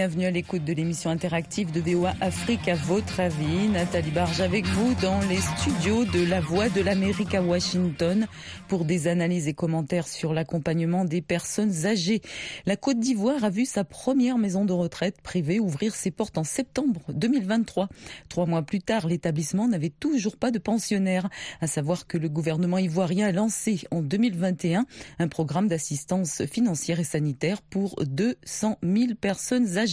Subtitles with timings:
[0.00, 3.68] Bienvenue à l'écoute de l'émission interactive de VOA Afrique à votre avis.
[3.68, 8.26] Nathalie Barge avec vous dans les studios de La Voix de l'Amérique à Washington
[8.66, 12.22] pour des analyses et commentaires sur l'accompagnement des personnes âgées.
[12.64, 16.44] La Côte d'Ivoire a vu sa première maison de retraite privée ouvrir ses portes en
[16.44, 17.90] septembre 2023.
[18.30, 21.28] Trois mois plus tard, l'établissement n'avait toujours pas de pensionnaires.
[21.60, 24.86] À savoir que le gouvernement ivoirien a lancé en 2021
[25.18, 29.89] un programme d'assistance financière et sanitaire pour 200 000 personnes âgées.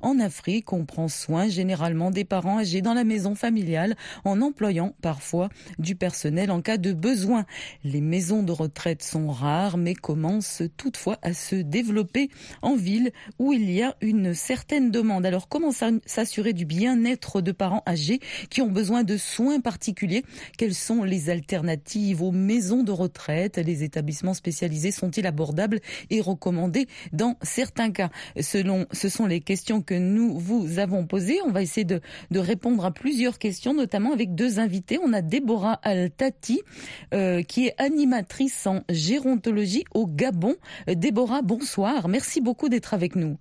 [0.00, 4.94] En Afrique, on prend soin généralement des parents âgés dans la maison familiale en employant
[5.00, 7.46] parfois du personnel en cas de besoin.
[7.84, 12.30] Les maisons de retraite sont rares mais commencent toutefois à se développer
[12.62, 15.26] en ville où il y a une certaine demande.
[15.26, 15.72] Alors comment
[16.06, 20.24] s'assurer du bien-être de parents âgés qui ont besoin de soins particuliers?
[20.58, 23.58] Quelles sont les alternatives aux maisons de retraite?
[23.58, 28.10] Les établissements spécialisés sont-ils abordables et recommandés dans certains cas?
[28.40, 31.38] Selon, ce sont les questions que nous vous avons posées.
[31.46, 32.00] On va essayer de,
[32.34, 34.98] répondre à plusieurs questions, notamment avec deux invités.
[35.02, 36.60] On a Déborah Altati,
[37.14, 40.56] euh, qui est animatrice en gérontologie au Gabon.
[40.88, 42.08] Euh, Déborah, bonsoir.
[42.08, 43.38] Merci beaucoup d'être avec nous.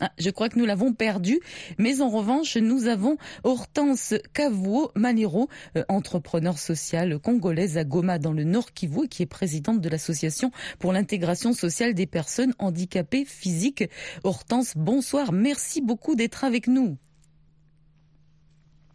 [0.00, 1.40] Ah, je crois que nous l'avons perdu,
[1.76, 8.32] mais en revanche, nous avons Hortense Kavuo Manero, euh, entrepreneur sociale congolaise à Goma dans
[8.32, 13.84] le Nord Kivu, qui est présidente de l'association pour l'intégration sociale des personnes handicapées physiques.
[14.24, 16.96] Hortense, bonsoir, merci beaucoup d'être avec nous.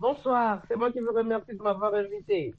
[0.08, 2.54] Bonsoir, c'est moi qui vous remercie de m'avoir invité.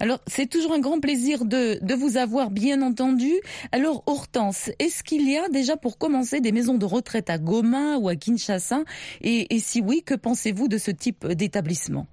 [0.00, 3.32] Alors, c'est toujours un grand plaisir de, de, vous avoir, bien entendu.
[3.70, 7.98] Alors, Hortense, est-ce qu'il y a déjà pour commencer des maisons de retraite à Goma
[7.98, 8.84] ou à Kinshasa?
[9.20, 12.06] Et, et si oui, que pensez-vous de ce type d'établissement?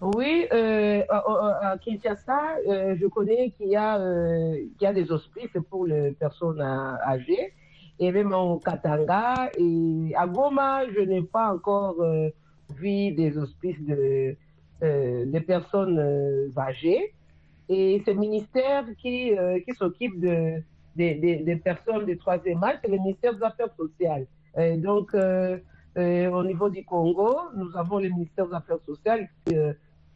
[0.00, 5.84] Oui, euh, à, Kinshasa, euh, je connais qu'il y, euh, y, a des hospices pour
[5.84, 7.52] les personnes âgées
[8.00, 9.50] et même au Katanga.
[9.58, 12.30] Et à Goma, je n'ai pas encore euh,
[12.74, 14.36] vu des hospices de,
[14.82, 17.14] euh, de personnes euh, âgées.
[17.68, 19.32] Et ce ministère qui,
[19.78, 20.60] s'occupe de,
[20.96, 24.26] des personnes de troisième âge, c'est le ministère des Affaires sociales.
[24.78, 29.28] donc, au niveau du Congo, nous avons le ministère des Affaires sociales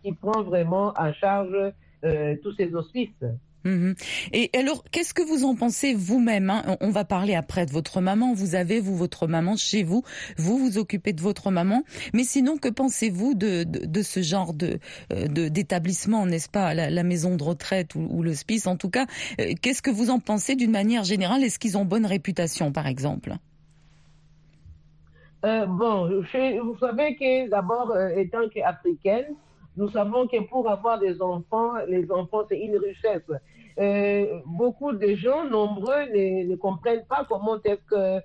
[0.02, 1.72] qui prend vraiment en charge
[2.42, 3.24] tous ces hospices.
[3.64, 3.94] Mhm.
[4.32, 6.76] Et alors, qu'est-ce que vous en pensez vous-même hein?
[6.80, 8.34] On va parler après de votre maman.
[8.34, 10.02] Vous avez, vous, votre maman chez vous.
[10.36, 11.82] Vous vous occupez de votre maman.
[12.12, 14.78] Mais sinon, que pensez-vous de, de, ce genre de
[15.12, 16.74] euh, d'établissement, n'est-ce pas?
[16.74, 19.06] La, maison de retraite ou, le spice En tout cas,
[19.40, 21.42] euh, qu'est-ce que vous en pensez d'une manière générale?
[21.42, 23.34] Est-ce qu'ils ont bonne réputation, par exemple?
[25.44, 29.26] Euh, Bon, vous savez que d'abord, étant qu'africaine,
[29.76, 33.22] nous savons que pour avoir des enfants, les enfants, c'est une richesse.
[33.80, 38.20] Euh, beaucoup de gens nombreux ne, comprennent pas comment est-ce que euh,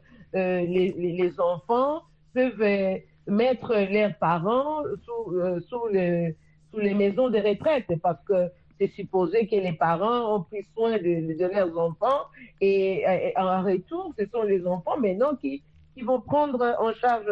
[0.61, 2.03] les, les, enfants
[2.35, 6.35] peuvent euh, mettre leurs parents sous, sous, le,
[6.71, 8.49] sous les maisons de retraite parce que
[8.79, 12.27] c'est supposé que les parents ont pris soin de, de leurs enfants
[12.61, 13.03] et,
[13.35, 15.63] en retour, ce sont les enfants maintenant qui,
[15.95, 17.25] qui vont prendre en charge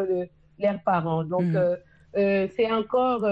[0.58, 1.24] leurs parents.
[1.24, 2.48] Donc, mmh.
[2.56, 3.24] c'est encore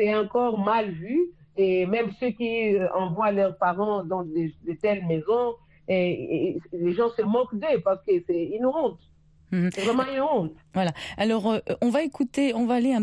[0.00, 1.30] c'est encore mal vu.
[1.56, 4.50] Et même ceux qui euh, envoient leurs parents dans de,
[4.80, 5.54] telles maisons,
[5.88, 8.98] et, les gens se moquent d'eux parce que c'est une honte.
[9.52, 9.70] Mhm.
[9.74, 10.52] C'est vraiment une honte.
[10.72, 10.92] Voilà.
[11.16, 12.94] Alors, euh, on va écouter, on va aller,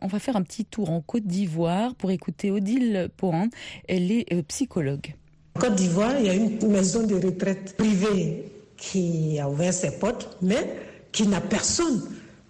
[0.00, 3.48] on va faire un petit tour en Côte d'Ivoire pour écouter Odile Pohan.
[3.88, 5.14] Elle est euh, psychologue.
[5.56, 8.44] En Côte d'Ivoire, il y a une maison de retraite privée
[8.76, 10.76] qui a ouvert ses portes, mais
[11.12, 12.02] qui n'a personne.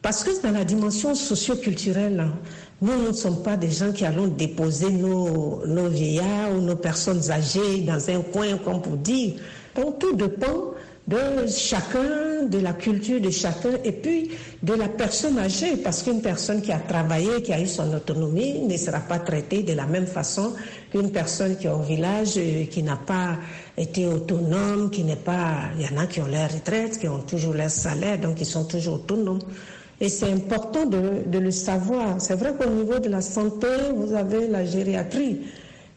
[0.03, 2.27] Parce que dans la dimension socio-culturelle,
[2.83, 7.31] nous, ne sommes pas des gens qui allons déposer nos, nos vieillards ou nos personnes
[7.31, 9.35] âgées dans un coin, comme pour dire.
[9.75, 10.73] Donc tout dépend
[11.07, 14.31] de chacun, de la culture de chacun et puis
[14.63, 18.61] de la personne âgée, parce qu'une personne qui a travaillé, qui a eu son autonomie,
[18.61, 20.55] ne sera pas traitée de la même façon
[20.93, 23.39] qu'une personne qui est au village, euh, qui n'a pas
[23.77, 25.71] été autonome, qui n'est pas...
[25.79, 28.47] Il y en a qui ont leur retraite, qui ont toujours leur salaire, donc ils
[28.47, 29.41] sont toujours autonomes.
[30.01, 32.21] Et c'est important de, le savoir.
[32.21, 35.43] C'est vrai qu'au niveau de la santé, vous avez la gériatrie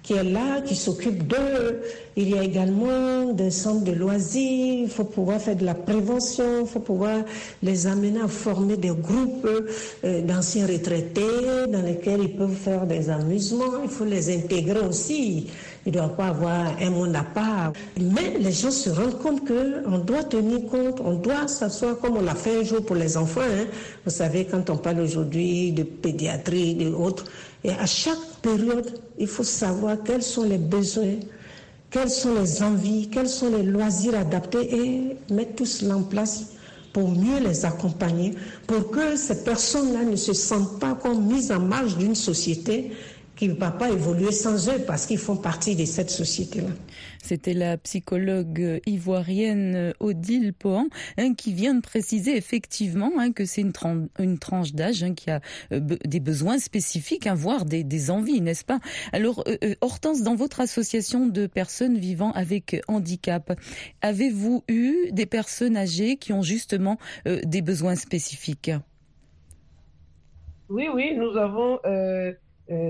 [0.03, 1.81] qui est là, qui s'occupe d'eux.
[2.17, 4.83] Il y a également des centres de loisirs.
[4.83, 6.61] Il faut pouvoir faire de la prévention.
[6.61, 7.21] Il faut pouvoir
[7.63, 9.47] les amener à former des groupes
[10.03, 13.81] euh, d'anciens retraités dans lesquels ils peuvent faire des amusements.
[13.83, 15.47] Il faut les intégrer aussi.
[15.85, 17.73] Il ne doit pas avoir un monde à part.
[17.99, 22.21] Mais les gens se rendent compte qu'on doit tenir compte, on doit s'asseoir comme on
[22.21, 23.41] l'a fait un jour pour les enfants.
[23.41, 23.65] Hein.
[24.05, 27.25] Vous savez, quand on parle aujourd'hui de pédiatrie, de autres,
[27.63, 31.15] et à chaque période, il faut savoir quels sont les besoins
[31.93, 36.45] quelles sont les envies, quels sont les loisirs adaptés et mettre tout cela en place
[36.91, 38.33] pour mieux les accompagner,
[38.65, 42.91] pour que ces personnes-là ne se sentent pas comme mises en marge d'une société
[43.35, 46.69] qui ne va pas évoluer sans eux parce qu'ils font partie de cette société-là.
[47.21, 50.87] C'était la psychologue ivoirienne Odile Pohan
[51.17, 53.73] hein, qui vient de préciser effectivement hein, que c'est une,
[54.19, 55.39] une, tranche d'âge hein, qui a
[55.71, 58.79] euh, des besoins spécifiques, voire des, des envies, n'est-ce pas?
[59.13, 63.57] Alors, euh, euh, Hortense, dans votre association de personnes vivant avec handicap,
[64.01, 68.71] avez-vous eu des personnes âgées qui ont justement des besoins spécifiques?
[70.69, 72.33] Oui, oui, nous avons euh,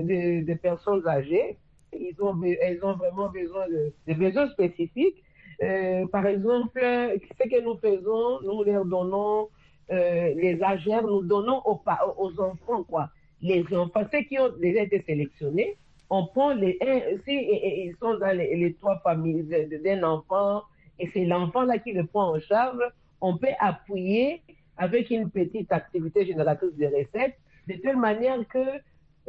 [0.02, 1.56] des, personnes âgées.
[1.92, 5.22] Ils ont, elles ont vraiment besoin de, besoins spécifiques.
[5.62, 9.48] Euh, par exemple, ce que nous faisons, nous leur donnons
[9.90, 13.10] euh, les âgés, nous donnons aux, enfants, quoi.
[13.42, 15.76] Les enfants, ceux qui ont déjà été sélectionnés,
[16.10, 16.78] on prend les,
[17.24, 19.44] si ils sont dans les, trois familles
[19.84, 20.62] d'un enfant,
[20.98, 22.80] et c'est l'enfant là qui le prend en charge,
[23.20, 24.42] on peut appuyer
[24.76, 27.36] avec une petite activité génératrice de recettes,
[27.68, 28.64] de telle manière que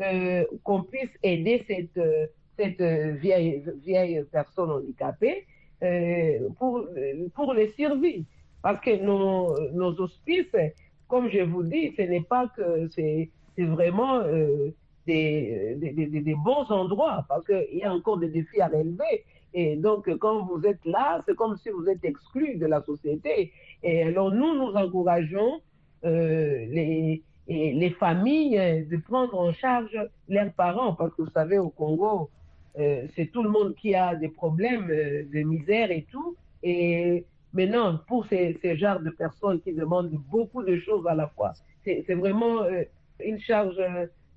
[0.01, 2.27] euh, qu'on puisse aider cette, euh,
[2.59, 5.45] cette euh, vieille, vieille personne handicapée
[6.57, 6.85] pour,
[7.33, 8.25] pour les survie.
[8.61, 10.55] Parce que nos, nos hospices,
[11.07, 14.23] comme je vous dis, ce n'est pas que c'est vraiment
[15.05, 19.25] des, des, bons endroits, parce qu'il y a encore des défis à relever.
[19.53, 23.51] Et donc, quand vous êtes là, c'est comme si vous êtes exclu de la société.
[23.83, 25.61] Et alors, nous, nous encourageons
[26.03, 29.97] les, et les familles euh, de prendre en charge
[30.27, 32.29] leurs parents, parce que vous savez, au Congo,
[32.79, 36.35] euh, c'est tout le monde qui a des problèmes euh, de misère et tout.
[36.63, 41.27] Et maintenant, pour ces, ces genres de personnes qui demandent beaucoup de choses à la
[41.27, 41.53] fois,
[41.83, 42.63] c'est vraiment
[43.23, 43.79] une charge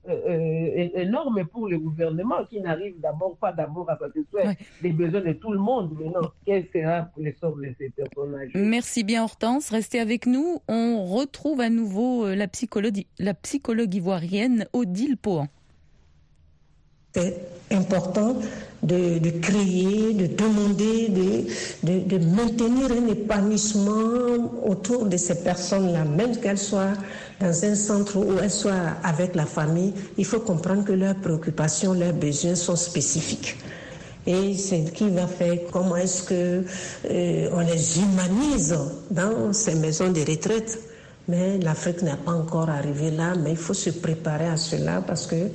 [0.09, 5.21] euh, euh, énorme pour le gouvernement qui n'arrive d'abord pas d'abord à satisfaire les besoins
[5.21, 5.95] de tout le monde.
[5.99, 8.53] Mais non, quel sera pour les sorts de ces personnages?
[8.55, 10.61] Merci bien Hortense, restez avec nous.
[10.69, 15.49] On retrouve à nouveau euh, la psychologue, la psychologue ivoirienne Odile Pohan.
[17.19, 17.35] C'est
[17.75, 18.37] important
[18.83, 21.09] de, créer, de demander,
[21.83, 26.93] de, de, maintenir un épanouissement autour de ces personnes-là, même qu'elles soient
[27.41, 29.93] dans un centre ou elles soient avec la famille.
[30.17, 33.57] Il faut comprendre que leurs préoccupations, leurs besoins sont spécifiques.
[34.27, 36.63] Et c'est ce qui va faire comment est-ce que
[37.11, 38.77] euh, on les humanise
[39.11, 40.79] dans ces maisons de retraite.
[41.27, 45.27] Mais l'Afrique n'a pas encore arrivé là, mais il faut se préparer à cela parce
[45.27, 45.51] que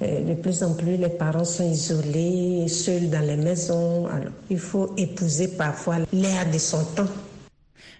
[0.00, 4.06] de plus en plus, les parents sont isolés, seuls dans les maisons.
[4.06, 7.10] Alors, il faut épouser parfois l'air de son temps.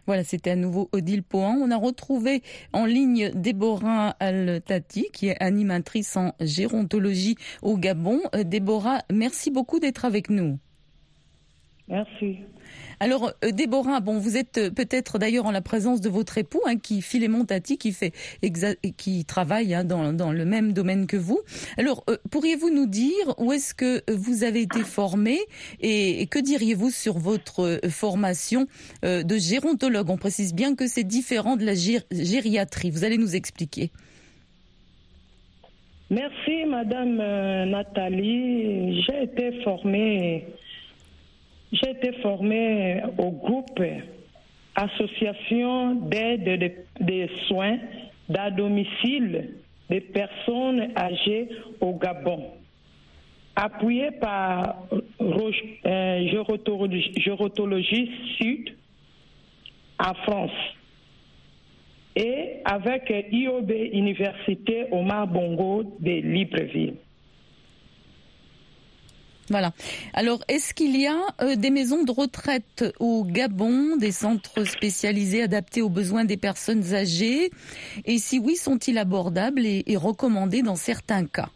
[0.08, 1.58] Voilà, c'était à nouveau Odile Pohan.
[1.60, 2.42] On a retrouvé
[2.72, 8.20] en ligne Déborah Al-Tati, qui est animatrice en gérontologie au Gabon.
[8.34, 10.58] Euh, Déborah, merci beaucoup d'être avec nous.
[11.88, 12.38] Merci.
[13.00, 16.60] Alors, euh, Déborah, bon, vous êtes euh, peut-être d'ailleurs en la présence de votre époux,
[16.66, 18.12] hein, qui Philémon Tati, qui fait
[18.96, 21.40] qui travaille hein, dans, dans, le même domaine que vous.
[21.76, 25.38] Alors, euh, pourriez-vous nous dire où est-ce que vous avez été formé
[25.80, 28.66] et, que diriez-vous sur votre formation
[29.02, 30.10] de gérontologue?
[30.10, 32.90] On précise bien que c'est différent de la gériatrie.
[32.90, 33.90] Vous allez nous expliquer.
[36.10, 37.16] Merci, Madame
[37.70, 39.02] Nathalie.
[39.02, 40.46] J'ai été formée
[41.72, 43.82] j'ai été formée au groupe
[44.74, 47.78] Association d'aide des soins
[48.36, 49.54] à domicile
[49.90, 51.48] des personnes âgées
[51.80, 52.44] au Gabon,
[53.56, 56.28] appuyé par euh,
[57.16, 58.76] Gérontologie Sud
[59.98, 60.52] en France
[62.14, 66.94] et avec IOB Université Omar Bongo de Libreville.
[69.50, 69.72] Voilà.
[70.12, 75.42] Alors, est-ce qu'il y a euh, des maisons de retraite au Gabon, des centres spécialisés
[75.42, 77.50] adaptés aux besoins des personnes âgées?
[78.04, 81.48] Et si oui, sont-ils abordables et, recommandés dans certains cas?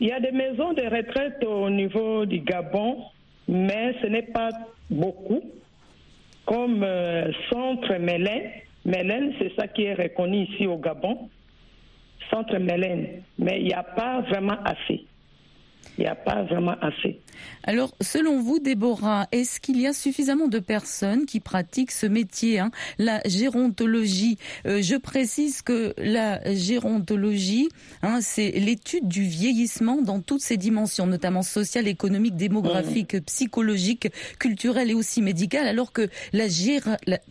[0.00, 2.98] Il y a des maisons de retraite au niveau du Gabon,
[3.48, 4.50] mais ce n'est pas
[4.90, 5.42] beaucoup.
[6.44, 8.50] Comme euh, Centre Mélène.
[8.84, 11.30] Mélène, c'est ça qui est reconnu ici au Gabon.
[12.30, 13.22] Centre Mélène.
[13.38, 15.06] Mais il n'y a pas vraiment assez
[15.98, 17.20] il n'y a pas vraiment assez.
[17.62, 22.58] Alors, selon vous, Déborah, est-ce qu'il y a suffisamment de personnes qui pratiquent ce métier,
[22.58, 27.68] hein, la gérontologie euh, Je précise que la gérontologie,
[28.02, 33.20] hein, c'est l'étude du vieillissement dans toutes ses dimensions, notamment sociale, économique, démographique, mmh.
[33.22, 34.08] psychologique,
[34.38, 36.46] culturelle et aussi médicale, alors que la,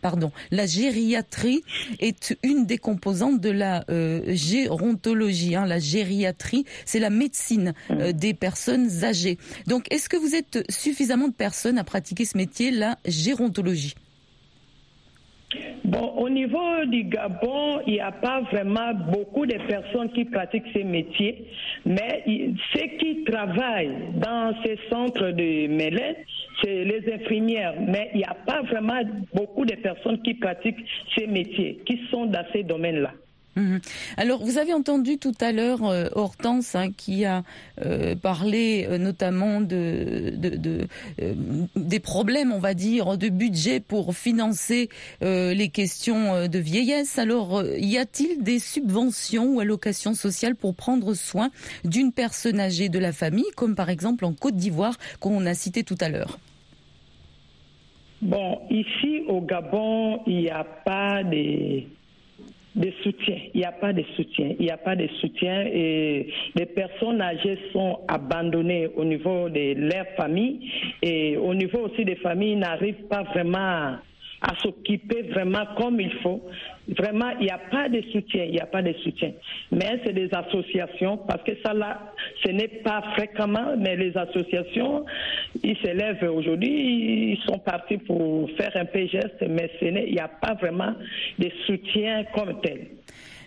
[0.02, 1.64] pardon, la gériatrie
[2.00, 5.56] est une des composantes de la euh, gérontologie.
[5.56, 8.53] Hein, la gériatrie, c'est la médecine euh, des personnes
[9.68, 13.96] Donc, est-ce que vous êtes suffisamment de personnes à pratiquer ce métier, la gérontologie?
[15.86, 20.72] Bon, au niveau du Gabon, il n'y a pas vraiment beaucoup de personnes qui pratiquent
[20.74, 21.46] ces métiers,
[21.86, 22.24] mais
[22.74, 26.16] ceux qui travaillent dans ces centres de mêlée,
[26.64, 29.02] c'est les infirmières, mais il n'y a pas vraiment
[29.34, 30.84] beaucoup de personnes qui pratiquent
[31.16, 33.12] ces métiers, qui sont dans ces domaines-là.
[33.56, 33.82] Mhm.
[34.18, 37.44] Alors, vous avez entendu tout à l'heure euh, Hortense hein, qui a
[37.86, 40.34] euh, parlé euh, notamment de,
[41.76, 44.90] des problèmes, on va dire, de budget pour financer
[45.22, 47.18] les questions de vieillesse.
[47.18, 51.50] Alors, y a-t-il des subventions ou allocations sociales pour prendre soin
[51.84, 55.84] d'une personne âgée de la famille, comme par exemple en Côte d'Ivoire qu'on a cité
[55.84, 56.40] tout à l'heure?
[58.22, 61.84] Bon, ici au Gabon, il n'y a pas de
[62.76, 63.38] de soutien.
[63.54, 64.54] Il n'y a pas de soutien.
[64.60, 69.74] Il n'y a pas de soutien et les personnes âgées sont abandonnées au niveau de
[69.76, 70.60] leur famille
[71.02, 73.96] et au niveau aussi des familles n'arrivent pas vraiment
[74.44, 76.42] à s'occuper vraiment comme il faut.
[76.98, 79.32] Vraiment, il n'y a pas de soutien, il n'y a pas de soutien.
[79.72, 82.12] Mais c'est des associations, parce que ça là,
[82.44, 85.06] ce n'est pas fréquemment, mais les associations,
[85.64, 90.28] ils s'élèvent aujourd'hui, ils sont partis pour faire un peu geste, mais il n'y a
[90.28, 90.94] pas vraiment
[91.40, 92.88] de soutien comme tel.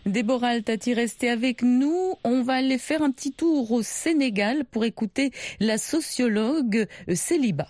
[0.07, 2.15] Déborah Altati, restez avec nous.
[2.25, 7.67] On va aller faire un petit tour au Sénégal pour écouter la sociologue Céliba.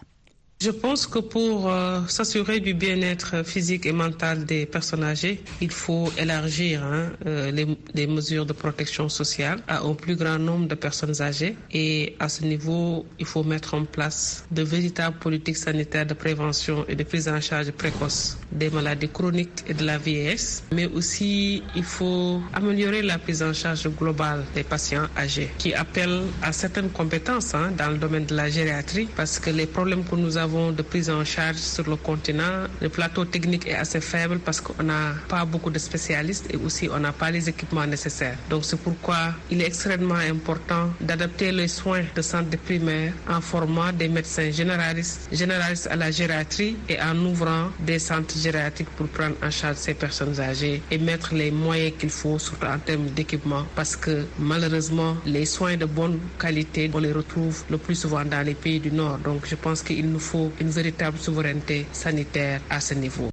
[0.66, 5.70] Je pense que pour euh, s'assurer du bien-être physique et mental des personnes âgées, il
[5.70, 7.52] faut élargir hein, euh,
[7.94, 11.56] les, mesures de protection sociale à un plus grand nombre de personnes âgées.
[11.73, 16.85] Et à ce niveau, il faut mettre en place de véritables politiques sanitaires de prévention
[16.88, 20.64] et de prise en charge précoce des maladies chroniques et de la vieillesse.
[20.73, 26.25] Mais aussi, il faut améliorer la prise en charge globale des patients âgés qui appellent
[26.42, 30.16] à certaines compétences hein, dans le domaine de la gériatrie parce que les problèmes que
[30.16, 32.64] nous avons de prise en charge sur le continent.
[32.80, 36.88] Le plateau technique est assez faible parce qu'on n'a pas beaucoup de spécialistes et aussi
[36.92, 38.36] on n'a pas les équipements nécessaires.
[38.50, 43.92] Donc c'est pourquoi il est extrêmement important d'adapter les soins de santé primaire en formant
[43.92, 49.36] des médecins généralistes, généralistes à la gériatrie et en ouvrant des centres gériatriques pour prendre
[49.42, 53.64] en charge ces personnes âgées et mettre les moyens qu'il faut, surtout en termes d'équipement,
[53.75, 58.44] parce que malheureusement, les soins de bonne qualité, on les retrouve le plus souvent dans
[58.44, 59.18] les pays du Nord.
[59.18, 63.28] Donc je pense qu'il nous faut une véritable souveraineté sanitaire à ce niveau.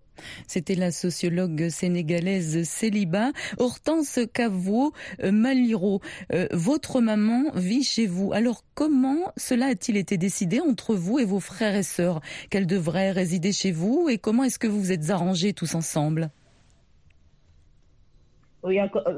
[0.48, 3.32] C'était la sociologue sénégalaise Céliba.
[3.60, 4.92] Hortense Cavou
[5.24, 6.02] euh, Maliro,
[6.34, 8.32] euh, votre maman vit chez vous.
[8.34, 12.22] Alors comment cela a-t-il été décidé entre vous et vos frères et sœurs?
[12.50, 16.30] Qu'elle devrait résider chez vous et comment est-ce que vous vous êtes arrangés tous ensemble?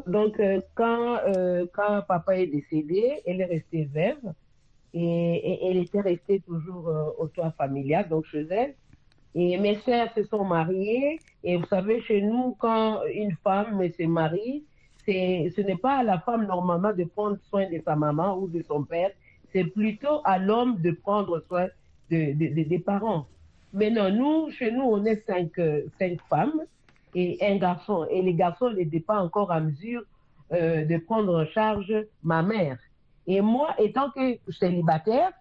[0.08, 0.42] Donc
[0.74, 1.20] quand,
[1.74, 4.34] quand papa est décédé, elle est restée veuve
[4.98, 8.76] et, elle était restée toujours euh, au toit familial, donc chez elle.
[9.36, 11.20] Et mes sœurs se sont mariées.
[11.44, 14.64] Et vous savez, chez nous, quand une femme se marie,
[15.06, 18.64] ce n'est pas à la femme normalement de prendre soin de sa maman ou de
[18.64, 19.12] son père,
[19.52, 21.68] c'est plutôt à l'homme de prendre soin
[22.10, 23.28] de, des parents.
[23.74, 25.52] Mais non, nous, chez nous, on est cinq,
[26.00, 26.62] cinq femmes
[27.14, 28.08] et un garçon.
[28.10, 30.04] Et les garçons n'étaient pas encore à mesure
[30.54, 32.78] euh, de prendre en charge ma mère.
[33.28, 34.12] Et moi, étant
[34.60, 35.32] célibataire,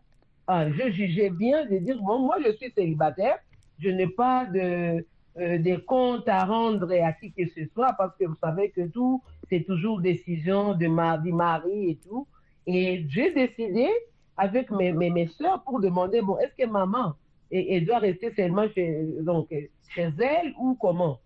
[0.47, 3.38] ah, je jugeais bien de dire, bon, moi, je suis célibataire,
[3.79, 5.05] je n'ai pas de,
[5.38, 8.87] euh, des comptes à rendre à qui que ce soit, parce que vous savez que
[8.87, 12.26] tout, c'est toujours décision de ma, du mari et tout.
[12.67, 13.88] Et j'ai décidé
[14.37, 17.14] avec mes, mes, mes soeurs pour demander, bon, est-ce que maman,
[17.50, 21.19] elle, doit rester seulement chez, donc, chez elle ou comment?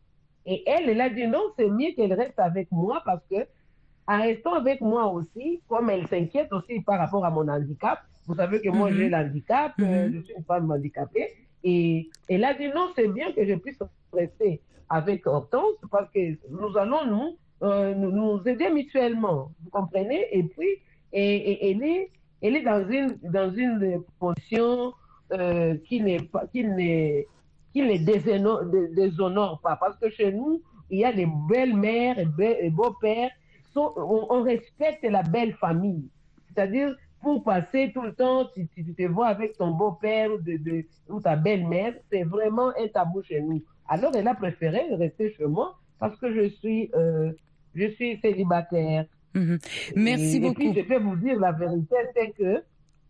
[0.47, 3.47] Et elle, elle a dit non, c'est mieux qu'elle reste avec moi parce que
[4.09, 8.00] en restant avec moi aussi, comme elle s'inquiète aussi par rapport à mon handicap.
[8.27, 9.11] Vous savez que moi, j'ai mhm.
[9.11, 10.15] l'handicap, euh, mhm.
[10.15, 11.29] je suis une femme handicapée.
[11.62, 13.79] Et elle a dit non, c'est bien que je puisse
[14.12, 19.50] rester avec Hortense parce que nous allons nous, euh, nous, aider mutuellement.
[19.62, 20.27] Vous comprenez?
[20.33, 20.69] Et puis,
[21.12, 22.11] et, elle, est,
[22.41, 24.95] elle est dans une, dans une position
[25.33, 27.27] euh, qui n'est pas, qui n'est,
[27.75, 29.77] qui ne déshonore, déshonore pas.
[29.77, 33.31] Parce que chez nous, il y a des belles-mères et beaux-pères
[33.77, 36.09] on, respecte la belle famille.
[36.49, 40.31] C'est-à-dire, pour passer tout le temps, si, tu te vois avec ton beau-père
[41.09, 43.63] ou, ta belle-mère, c'est vraiment un tabou chez nous.
[43.89, 47.33] Alors, elle a préféré rester chez moi parce que je suis, euh,
[47.75, 49.07] je suis célibataire.
[49.35, 49.59] Mhm.
[49.97, 50.63] Merci beaucoup.
[50.63, 52.63] Et puis, je peux vous dire la vérité, c'est que,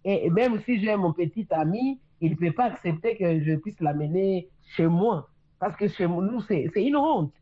[0.04, 3.80] et même si j'ai mon petit ami, il ne peut pas accepter que je puisse
[3.80, 5.28] l'amener chez moi.
[5.58, 7.32] Parce que chez nous, c'est une honte.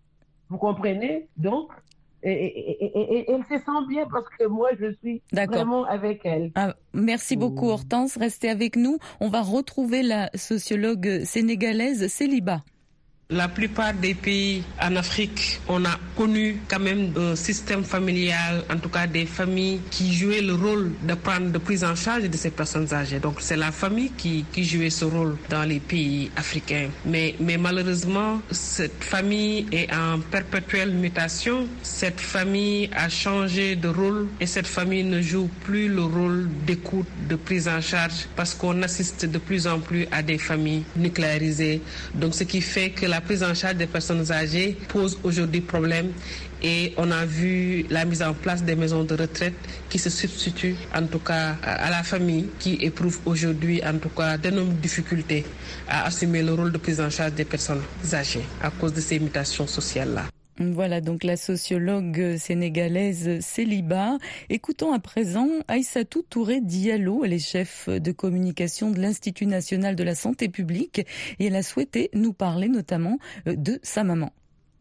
[0.49, 1.29] Vous comprenez?
[1.37, 1.71] Donc,
[2.27, 6.51] et, elle se sent bien parce que moi, je suis vraiment avec elle.
[6.55, 8.17] Ah, merci beaucoup, Hortense.
[8.17, 8.99] Restez avec nous.
[9.21, 12.63] On va retrouver la sociologue sénégalaise Céliba.
[13.31, 18.77] La plupart des pays en Afrique, on a connu quand même un système familial, en
[18.79, 22.37] tout cas des familles qui jouaient le rôle de prendre de prise en charge de
[22.37, 23.19] ces personnes âgées.
[23.19, 26.89] Donc c'est la famille qui, qui jouait ce rôle dans les pays africains.
[27.05, 31.67] Mais, mais malheureusement, cette famille est en perpétuelle mutation.
[31.83, 37.09] Cette famille a changé de rôle et cette famille ne joue plus le rôle d'écoute,
[37.29, 41.83] de prise en charge parce qu'on assiste de plus en plus à des familles nucléarisées.
[42.15, 46.09] Donc ce qui fait que la prise en charge des personnes âgées pose aujourd'hui problème
[46.63, 49.55] et on a vu la mise en place des maisons de retraite
[49.89, 54.37] qui se substituent en tout cas à la famille qui éprouve aujourd'hui en tout cas
[54.37, 55.47] d'énormes difficultés
[55.89, 57.83] à assumer le rôle de prise en charge des personnes
[58.13, 60.36] âgées à cause de ces mutations sociales-là.
[60.59, 64.17] Voilà donc la sociologue sénégalaise Céliba.
[64.49, 70.03] Écoutons à présent Aïssatou Touré Diallo, elle est chef de communication de l'Institut national de
[70.03, 71.01] la santé publique
[71.39, 74.31] et elle a souhaité nous parler notamment euh, de sa maman.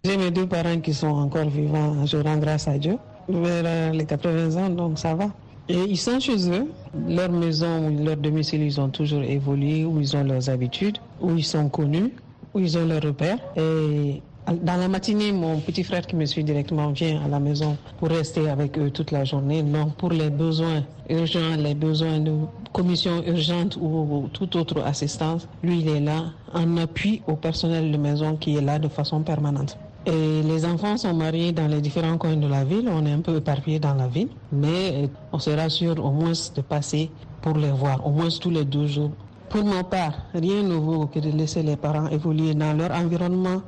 [0.05, 4.05] J'ai mes deux parents qui sont encore vivants, je rends grâce à Dieu, vers les
[4.05, 5.34] 80 ans, donc ça va.
[5.67, 6.72] Et ils sont chez eux,
[7.08, 11.44] leur maison leur domicile, ils ont toujours évolué, où ils ont leurs habitudes, où ils
[11.44, 12.13] sont connus,
[12.53, 13.39] où ils ont leurs repères.
[13.58, 14.22] Et
[14.53, 18.09] dans la matinée, mon petit frère qui me suit directement vient à la maison pour
[18.09, 19.63] rester avec eux toute la journée.
[19.63, 22.31] Non, pour les besoins urgents, les besoins de
[22.71, 27.97] commission urgente ou toute autre assistance, lui, il est là en appui au personnel de
[27.97, 29.77] maison qui est là de façon permanente.
[30.05, 32.87] Et les enfants sont mariés dans les différents coins de la ville.
[32.91, 36.61] On est un peu éparpillés dans la ville, mais on se rassure au moins de
[36.61, 37.09] passer
[37.41, 39.11] pour les voir, au moins tous les deux jours.
[39.49, 43.61] Pour ma part, rien ne vaut que de laisser les parents évoluer dans leur environnement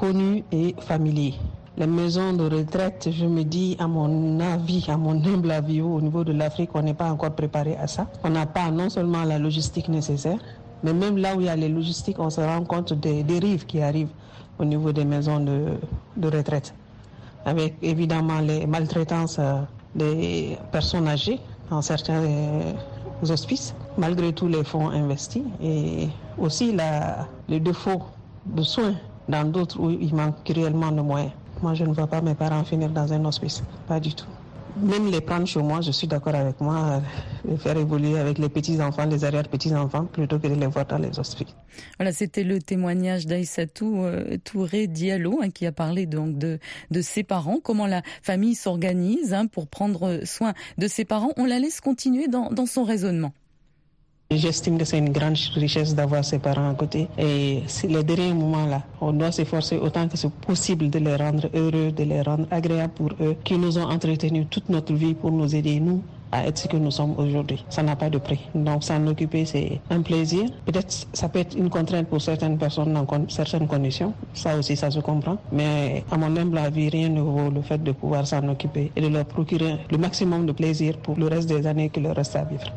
[0.00, 1.34] connu et familier.
[1.76, 6.00] Les maisons de retraite, je me dis, à mon avis, à mon humble avis, au
[6.00, 8.06] niveau de l'Afrique, on n'est pas encore préparé à ça.
[8.24, 10.38] On n'a pas non seulement la logistique nécessaire,
[10.82, 13.66] mais même là où il y a les logistiques, on se rend compte des dérives
[13.66, 14.14] qui arrivent
[14.58, 15.58] au niveau des maisons de,
[16.16, 16.74] de retraite.
[17.44, 19.60] Avec évidemment les maltraitances euh,
[19.94, 22.72] des personnes âgées dans certains euh,
[23.28, 26.08] hospices, malgré tous les fonds investis, et
[26.38, 28.02] aussi la, le défaut
[28.46, 28.94] de soins
[29.28, 31.32] dans d'autres où il manque réellement de moyens.
[31.62, 34.26] Moi, je ne vois pas mes parents finir dans un hospice, pas du tout.
[34.80, 37.02] Même les prendre chez moi, je suis d'accord avec moi,
[37.46, 41.18] de faire évoluer avec les petits-enfants, les arrière-petits-enfants, plutôt que de les voir dans les
[41.18, 41.54] hospices.
[41.98, 47.02] Voilà, c'était le témoignage d'Aïssatou euh, Touré Diallo, hein, qui a parlé donc de, de
[47.02, 51.32] ses parents, comment la famille s'organise hein, pour prendre soin de ses parents.
[51.36, 53.32] On la laisse continuer dans, dans son raisonnement.
[54.32, 57.08] J'estime que c'est une grande richesse d'avoir ses parents à côté.
[57.18, 61.90] Et les derniers moments-là, on doit s'efforcer autant que c'est possible de les rendre heureux,
[61.90, 65.52] de les rendre agréables pour eux, qui nous ont entretenus toute notre vie pour nous
[65.52, 67.64] aider, nous, à être ce que nous sommes aujourd'hui.
[67.70, 68.38] Ça n'a pas de prix.
[68.54, 70.48] Donc s'en occuper, c'est un plaisir.
[70.64, 74.14] Peut-être ça peut être une contrainte pour certaines personnes dans certaines conditions.
[74.32, 75.38] Ça aussi, ça se comprend.
[75.50, 79.00] Mais à mon humble avis, rien ne vaut le fait de pouvoir s'en occuper et
[79.00, 82.36] de leur procurer le maximum de plaisir pour le reste des années qu'il leur reste
[82.36, 82.72] à vivre.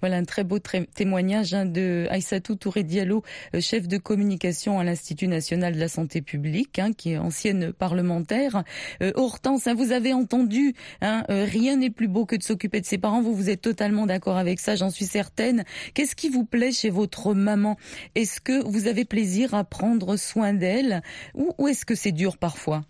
[0.00, 4.84] Voilà un très beau témoignage hein, de Aïssatou Touré Diallo, euh, chef de communication à
[4.84, 8.62] l'Institut national de la santé publique, hein, qui est ancienne parlementaire.
[9.02, 12.86] Euh, Hortense, hein, vous avez entendu, euh, rien n'est plus beau que de s'occuper de
[12.86, 13.22] ses parents.
[13.22, 15.64] Vous vous êtes totalement d'accord avec ça, j'en suis certaine.
[15.94, 17.76] Qu'est-ce qui vous plaît chez votre maman?
[18.14, 21.02] Est-ce que vous avez plaisir à prendre soin d'elle
[21.34, 22.84] ou, est-ce que c'est dur parfois?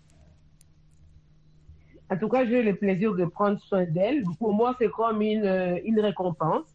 [2.11, 4.23] En tout cas, j'ai le plaisir de prendre soin d'elle.
[4.37, 6.65] Pour moi, c'est comme une récompense.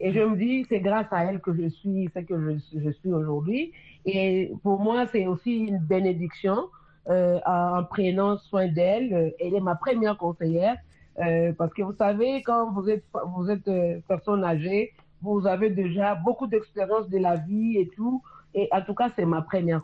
[0.00, 3.12] Et je me dis, c'est grâce à elle que je suis ce que je, suis
[3.12, 3.72] aujourd'hui.
[4.06, 6.68] Et pour moi, c'est aussi une bénédiction
[7.08, 9.34] euh, en prenant soin d'elle.
[9.38, 10.76] Elle est ma première conseillère.
[11.18, 13.04] Euh, parce que vous savez, quand vous êtes,
[13.36, 18.22] vous êtes euh, personne âgée, vous avez déjà beaucoup d'expérience de la vie et tout.
[18.54, 19.82] Et en tout cas, c'est ma première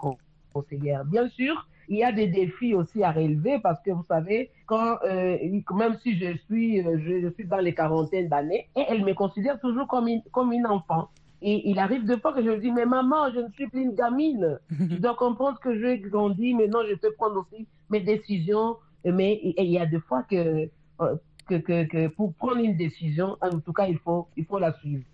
[0.55, 1.05] conseillère.
[1.05, 4.99] Bien sûr, il y a des défis aussi à relever parce que vous savez, quand
[5.05, 5.39] euh,
[5.75, 9.61] même si je suis, euh, je, suis dans les quarantaines d'années, et elle me considère
[9.61, 11.09] toujours comme une, comme une enfant.
[11.43, 13.95] Et il arrive de fois que je dis, mais maman, je ne suis plus une
[13.95, 14.59] gamine.
[14.71, 18.77] tu dois comprendre que j'ai grandi, maintenant je peux prendre aussi mes décisions.
[19.05, 20.69] Mais il y a des fois que,
[21.01, 21.17] euh,
[21.49, 24.73] que, que, que, pour prendre une décision, en tout cas, il faut, il faut la
[24.73, 25.05] suivre.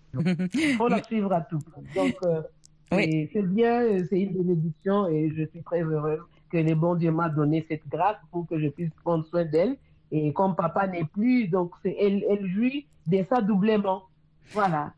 [0.55, 1.59] Il faut la suivre à tout.
[1.95, 2.15] Donc,
[2.93, 3.29] oui.
[3.33, 6.21] c'est bien, c'est une bénédiction et je suis très heureuse
[6.53, 9.77] que le bon Dieu m'a donné cette grâce pour que je puisse prendre soin d'elle.
[10.11, 14.03] Et comme papa n'est plus, donc elle, elle jouit de ça doublement.
[14.53, 14.93] Voilà.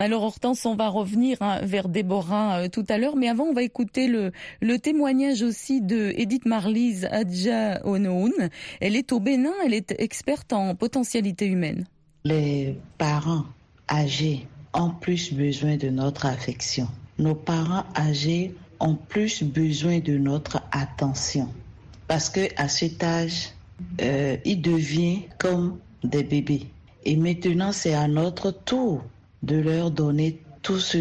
[0.00, 3.52] Alors Hortense, on va revenir hein, vers Déborah euh, tout à l'heure, mais avant on
[3.52, 8.32] va écouter le, le témoignage aussi de Edith Marlise Adja Onoun.
[8.80, 11.84] Elle est au Bénin, elle est experte en potentialité humaine.
[12.24, 13.44] Les parents
[13.88, 16.88] âgés ont plus besoin de notre affection.
[17.18, 21.48] Nos parents âgés ont plus besoin de notre attention
[22.08, 23.50] parce que à cet âge,
[24.00, 26.66] euh, ils deviennent comme des bébés.
[27.04, 29.02] Et maintenant, c'est à notre tour
[29.42, 30.98] de leur donner tout ce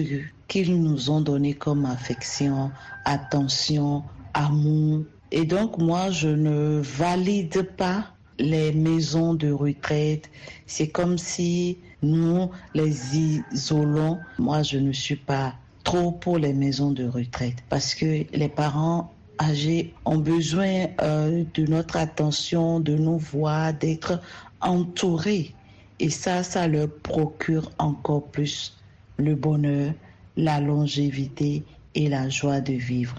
[0.48, 2.72] qu'ils nous ont donné comme affection,
[3.06, 5.04] attention, amour.
[5.32, 8.08] Et donc, moi, je ne valide pas
[8.40, 10.30] les maisons de retraite.
[10.66, 14.20] C'est comme si nous les isolons.
[14.38, 19.14] Moi, je ne suis pas trop pour les maisons de retraite parce que les parents
[19.42, 24.22] âgés ont besoin euh, de notre attention, de nous voir, d'être
[24.62, 25.54] entourés.
[26.00, 28.78] Et ça, ça leur procure encore plus
[29.18, 29.94] le bonheur,
[30.38, 31.64] la longévité
[31.96, 33.16] et la joie de vivre.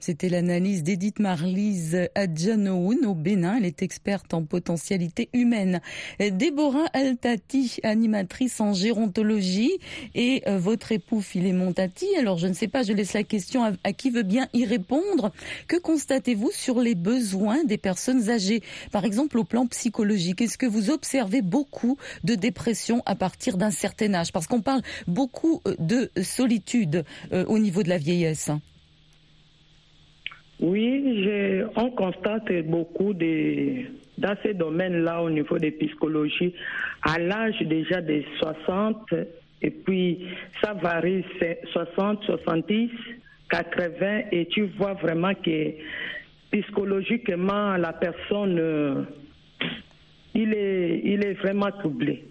[0.00, 3.56] C'était l'analyse d'Edith Marlise Adjanoun au Bénin.
[3.56, 5.80] Elle est experte en potentialité humaine.
[6.20, 9.72] Déborah Altati, animatrice en gérontologie,
[10.14, 12.06] et euh, votre époux Philémon Tati.
[12.16, 15.32] Alors, je ne sais pas, je laisse la question à, qui veut bien y répondre.
[15.66, 18.62] Que constatez-vous sur les besoins des personnes âgées?
[18.92, 23.70] Par exemple, au plan psychologique, est-ce que vous observez beaucoup de dépression à partir d'un
[23.70, 24.32] certain âge?
[24.32, 28.50] Parce qu'on parle beaucoup euh, de solitude euh, au niveau de la vieillesse.
[30.60, 33.84] Oui, on constate beaucoup de,
[34.18, 36.52] dans ces domaines-là au niveau des psychologies,
[37.02, 39.14] à l'âge déjà des 60,
[39.62, 40.26] et puis
[40.60, 41.24] ça varie,
[41.72, 42.90] 60, 70,
[43.50, 45.74] 80, et tu vois vraiment que
[46.50, 49.06] psychologiquement, la personne,
[50.34, 52.24] il, est, il est vraiment troublé.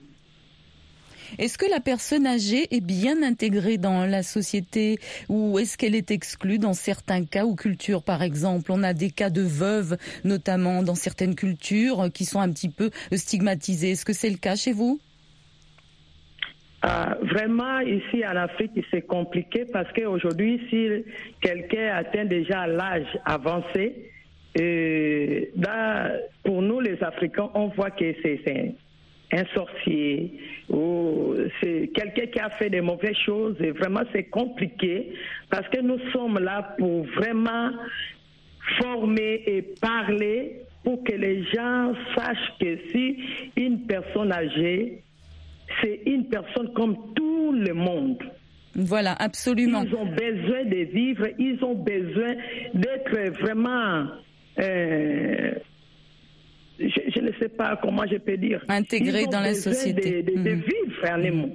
[1.38, 6.12] Est-ce que la personne âgée est bien intégrée dans la société ou est-ce qu'elle est
[6.12, 8.04] exclue dans certains cas ou cultures?
[8.04, 12.52] Par exemple, on a des cas de veuves, notamment dans certaines cultures, qui sont un
[12.52, 13.92] petit peu stigmatisées.
[13.92, 15.00] Est-ce que c'est le cas chez vous?
[16.86, 16.90] Euh,
[17.24, 21.04] vraiment, ici en Afrique, c'est compliqué parce qu'aujourd'hui, si
[21.42, 24.12] quelqu'un atteint déjà l'âge avancé,
[24.60, 25.46] euh,
[26.44, 28.40] pour nous les Africains, on voit que c'est
[29.32, 35.14] un sorcier ou c'est quelqu'un qui a fait des mauvaises choses et vraiment c'est compliqué
[35.50, 37.72] parce que nous sommes là pour vraiment
[38.82, 43.18] former et parler pour que les gens sachent que si
[43.58, 45.04] une personne âgée,
[45.82, 48.18] c'est une personne comme tout le monde.
[48.76, 49.84] Voilà, absolument.
[49.84, 52.36] Ils ont besoin de vivre, ils ont besoin
[52.74, 54.06] d'être vraiment
[54.60, 55.52] euh,
[57.30, 58.64] ne sais pas comment je peux dire.
[58.68, 60.24] Intégré dans la société.
[60.24, 60.62] De, de, mhm.
[60.62, 61.50] vivre,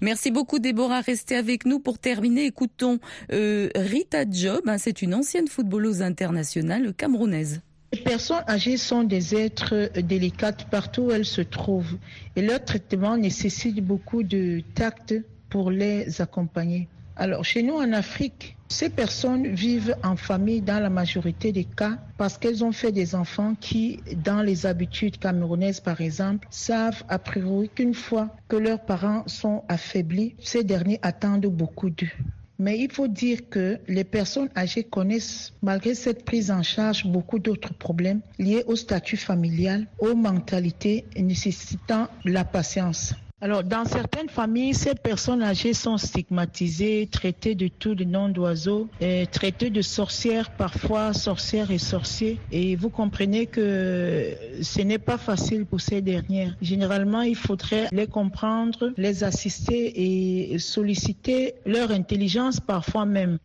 [0.00, 1.00] Merci beaucoup, Déborah.
[1.00, 2.46] Restez avec nous pour terminer.
[2.46, 2.98] Écoutons
[3.32, 4.62] euh, Rita Job.
[4.66, 7.60] Hein, c'est une ancienne footballeuse internationale camerounaise.
[7.92, 11.96] Les personnes âgées sont des êtres délicats partout où elles se trouvent
[12.34, 15.14] et leur traitement nécessite beaucoup de tact
[15.48, 16.88] pour les accompagner.
[17.18, 21.98] Alors, chez nous en Afrique, ces personnes vivent en famille dans la majorité des cas
[22.18, 27.18] parce qu'elles ont fait des enfants qui, dans les habitudes camerounaises par exemple, savent a
[27.18, 32.10] priori qu'une fois que leurs parents sont affaiblis, ces derniers attendent beaucoup d'eux.
[32.58, 37.38] Mais il faut dire que les personnes âgées connaissent, malgré cette prise en charge, beaucoup
[37.38, 43.14] d'autres problèmes liés au statut familial, aux mentalités nécessitant la patience.
[43.42, 48.88] Alors, dans certaines familles, ces personnes âgées sont stigmatisées, traitées de tous les noms d'oiseaux,
[49.30, 52.40] traitées de sorcières, parfois sorcières et sorciers.
[52.50, 56.56] Et vous comprenez que ce n'est pas facile pour ces dernières.
[56.62, 63.38] Généralement, il faudrait les comprendre, les assister et solliciter leur intelligence parfois même.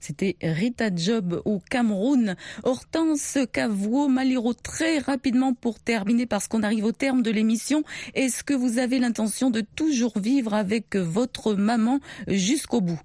[0.00, 2.36] C'était Rita Job au Cameroun.
[2.64, 7.82] Hortense Cavouo Maliro, très rapidement pour terminer parce qu'on arrive au terme de l'émission.
[8.14, 13.00] Est-ce que vous avez l'intention de toujours vivre avec votre maman jusqu'au bout?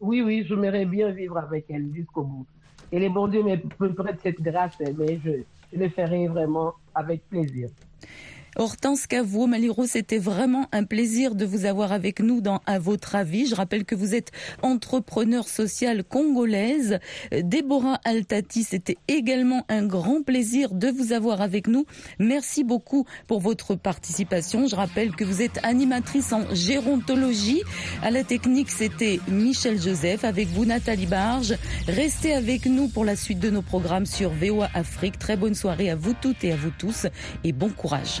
[0.00, 2.46] Oui, oui, j'aimerais bien vivre avec elle jusqu'au bout.
[2.90, 5.30] Et les bons dieux me prêtent cette grâce, mais je,
[5.72, 7.68] je le ferai vraiment avec plaisir.
[8.56, 13.14] Hortense Cavouo Maliro, c'était vraiment un plaisir de vous avoir avec nous dans À votre
[13.14, 13.46] avis.
[13.46, 16.98] Je rappelle que vous êtes entrepreneur social congolaise.
[17.32, 21.86] Déborah Altati, c'était également un grand plaisir de vous avoir avec nous.
[22.18, 24.66] Merci beaucoup pour votre participation.
[24.66, 27.62] Je rappelle que vous êtes animatrice en gérontologie.
[28.02, 30.24] À la technique, c'était Michel Joseph.
[30.24, 31.56] Avec vous, Nathalie Barge.
[31.88, 35.18] Restez avec nous pour la suite de nos programmes sur VOA Afrique.
[35.18, 37.06] Très bonne soirée à vous toutes et à vous tous
[37.44, 38.20] et bon courage.